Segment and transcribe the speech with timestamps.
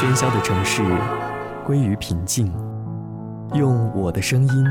[0.00, 0.82] 喧嚣的城市
[1.62, 2.50] 归于平静，
[3.52, 4.64] 用我的声音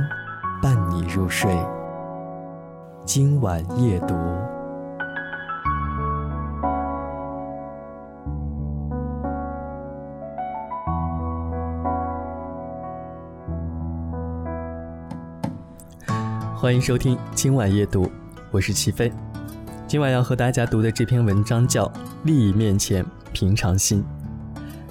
[0.60, 1.56] 伴你入睡。
[3.06, 4.16] 今晚夜读，
[16.56, 18.12] 欢迎收听今晚夜读，
[18.50, 19.14] 我是齐飞。
[19.86, 21.86] 今晚要和大家读的这篇文章叫
[22.24, 24.04] 《利益面前平常心》。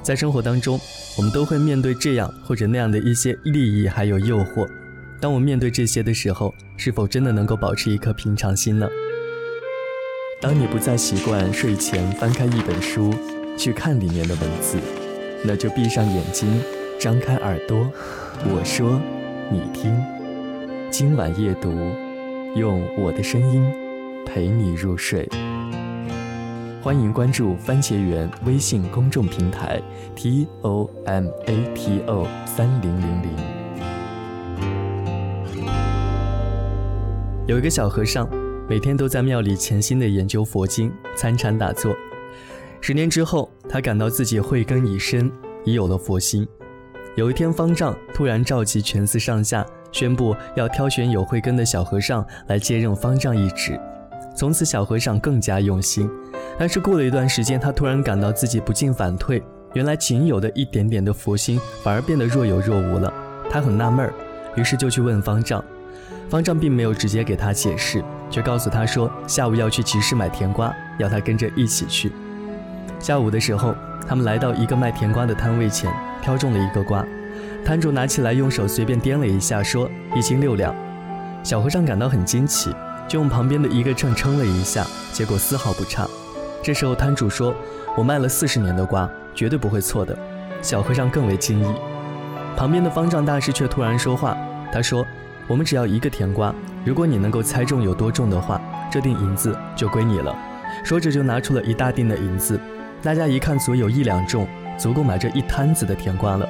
[0.02, 0.80] 在生活当中，
[1.16, 4.66] 我们都会面对这样或者那样的一些利益还有诱惑。
[5.20, 8.88] 当我面对这些的时候，是否真的能够保持一颗平常心呢？
[10.40, 13.12] 当你不再习惯睡前翻开一本书
[13.56, 14.78] 去看里面的文字，
[15.44, 16.48] 那就闭上眼睛，
[16.98, 17.90] 张开耳朵，
[18.44, 19.00] 我说，
[19.50, 19.92] 你听。
[20.90, 21.72] 今晚夜读，
[22.54, 23.62] 用我的声音
[24.24, 25.28] 陪你入睡。
[26.88, 29.78] 欢迎关注番茄园微信公众平台
[30.16, 33.30] t o m a t o 三零零零。
[37.46, 38.26] 有一个小和尚，
[38.66, 41.94] 每天都在庙里潜心的研究佛经，参禅打坐。
[42.80, 45.30] 十年之后，他感到自己慧根已深，
[45.66, 46.48] 已有了佛心。
[47.16, 49.62] 有一天，方丈突然召集全寺上下，
[49.92, 53.78] 宣布要挑选有慧根的小和尚来接任方丈一职。
[54.34, 56.08] 从此，小和尚更加用心。
[56.58, 59.40] 但是过了一段时间，他突然感到自己不进反退，
[59.74, 63.12] 原来仅有的一点点的佛心反而变得若有若无了。
[63.48, 64.12] 他很纳闷儿，
[64.56, 65.64] 于是就去问方丈。
[66.28, 72.12] 方丈并没有直接给他解释，却告诉他说下午要去集市买甜瓜，要他跟着一起去。
[72.98, 73.74] 下午的时候，
[74.06, 75.90] 他们来到一个卖甜瓜的摊位前，
[76.20, 77.06] 挑中了一个瓜，
[77.64, 80.74] 摊主拿起来用手随便掂了一下，说一斤六两。
[81.44, 82.74] 小和尚感到很惊奇，
[83.06, 86.06] 就用旁边的一个秤称了一下，结果丝毫不差。
[86.62, 87.54] 这时候摊主说
[87.96, 90.16] ：“我卖了四十年的瓜，绝对不会错的。”
[90.60, 91.74] 小和尚更为惊异。
[92.56, 94.36] 旁边的方丈大师却突然说话，
[94.72, 95.06] 他说
[95.46, 96.52] ：“我们只要一个甜瓜，
[96.84, 98.60] 如果你能够猜中有多重的话，
[98.90, 100.36] 这锭银子就归你了。”
[100.84, 102.60] 说着就拿出了一大锭的银子。
[103.02, 104.46] 大家一看足有一两重，
[104.76, 106.48] 足够买这一摊子的甜瓜了。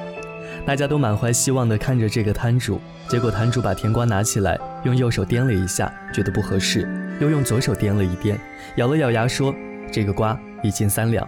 [0.65, 2.81] 大家都满怀希望地看着这个摊主。
[3.07, 6.87] 结果摊主把甜瓜拿起来，用右手掂了一下，觉得不合适，
[7.19, 8.35] 又用左手掂了一掂，
[8.75, 9.53] 咬了咬牙说。
[9.89, 11.27] 这个瓜一斤三两，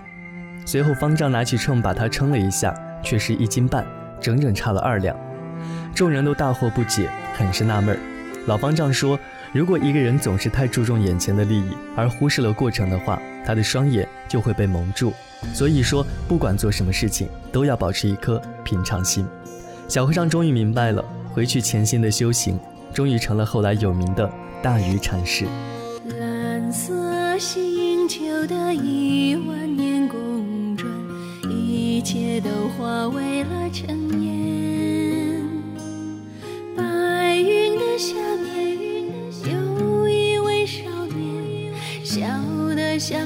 [0.66, 2.74] 随后方丈拿起秤把它称了一下，
[3.04, 3.86] 却是一斤半，
[4.20, 5.16] 整整差了二两。
[5.94, 7.98] 众人都大惑不解，很是纳闷。
[8.48, 9.20] 老方丈说
[9.54, 15.14] ：“如果一个人总是太注重眼前的利益，而忽视了过程的话，他的双眼就会被蒙住。
[15.54, 19.28] 所以说，不管做什么事情，都要保持一颗平常心。”
[19.88, 22.60] 小和尚终于明白了，回去潜心的修行，
[22.94, 24.28] 终于成了后来有名的
[24.64, 25.46] 大愚禅师。
[26.72, 30.90] 色星球的一万年公转，
[31.50, 33.90] 一切都化为了尘
[34.24, 35.46] 烟。
[36.74, 38.78] 白云的下面
[39.52, 41.74] 有一位少年，
[42.06, 42.26] 笑
[42.74, 43.20] 得像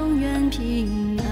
[0.00, 1.24] 永远平安。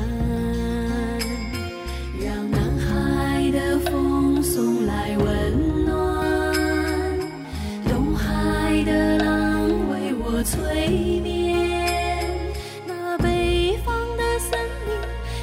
[2.21, 7.19] 让南海的风送来温暖，
[7.89, 12.27] 东海的浪为我催眠。
[12.87, 14.93] 那北方的森林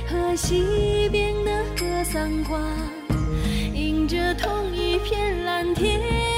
[0.07, 2.61] 和西边的格桑花，
[3.73, 6.34] 迎着同一片蓝天。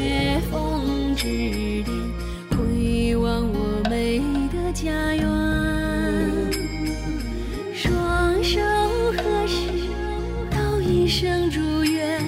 [0.00, 1.26] 夜风之
[1.82, 1.94] 巅
[2.50, 5.22] 回望我美丽的家园
[7.74, 8.58] 双手
[9.12, 9.68] 合十
[10.50, 12.18] 道一声祝愿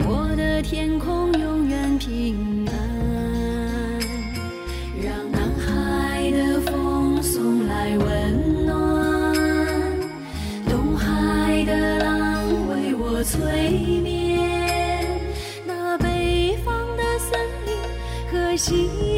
[0.00, 2.92] 我的天空永远平安。
[5.00, 9.34] 让南海的风送来温暖
[10.68, 14.11] 东海的浪为我催眠。
[18.62, 19.11] 记。